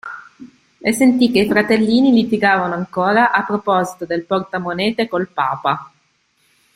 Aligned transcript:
E 0.79 0.93
sentì 0.93 1.29
che 1.29 1.41
i 1.41 1.47
fratellini 1.47 2.11
litigavano 2.11 2.73
ancora 2.73 3.31
a 3.31 3.43
proposito 3.45 4.03
del 4.07 4.23
portamonete 4.25 5.07
col 5.07 5.27
papa. 5.27 5.91